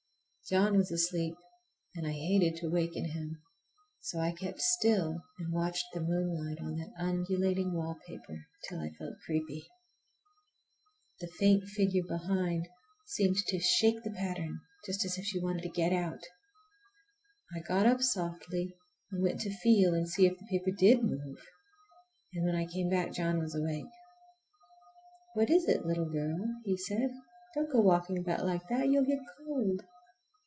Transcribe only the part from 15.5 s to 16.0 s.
to get